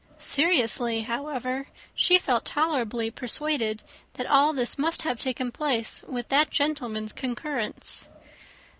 Seriously, 0.17 1.01
however, 1.01 1.67
she 1.93 2.17
felt 2.17 2.43
tolerably 2.43 3.11
persuaded 3.11 3.83
that 4.13 4.25
all 4.25 4.51
this 4.51 4.75
must 4.79 5.03
have 5.03 5.19
taken 5.19 5.51
place 5.51 6.01
with 6.07 6.29
that 6.29 6.49
gentleman's 6.49 7.11
concurrence. 7.11 8.07